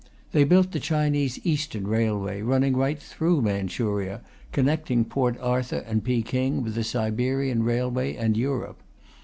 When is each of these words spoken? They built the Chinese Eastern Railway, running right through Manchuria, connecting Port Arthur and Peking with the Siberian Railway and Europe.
They 0.31 0.45
built 0.45 0.71
the 0.71 0.79
Chinese 0.79 1.39
Eastern 1.45 1.85
Railway, 1.87 2.41
running 2.41 2.75
right 2.75 2.97
through 2.99 3.43
Manchuria, 3.43 4.21
connecting 4.51 5.05
Port 5.05 5.39
Arthur 5.39 5.83
and 5.85 6.03
Peking 6.03 6.63
with 6.63 6.73
the 6.73 6.83
Siberian 6.83 7.61
Railway 7.61 8.15
and 8.15 8.35
Europe. 8.35 8.81